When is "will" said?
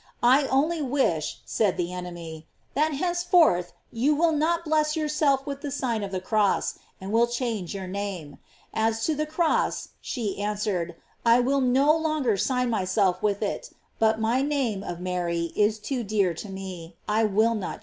4.15-4.31, 7.11-7.27, 11.39-11.61, 17.25-17.53